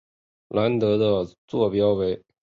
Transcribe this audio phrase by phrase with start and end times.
[0.47, 2.23] 兰德的座标为。